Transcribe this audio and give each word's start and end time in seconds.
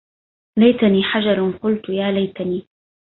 ليتني 0.59 1.03
حَجَرٌ 1.03 1.49
ـ 1.51 1.57
قُلْتُ 1.63 1.89
ـ 1.89 1.93
يا 1.93 2.11
ليتني 2.11 2.67